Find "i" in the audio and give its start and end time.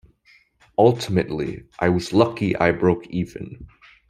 1.77-1.89, 2.55-2.71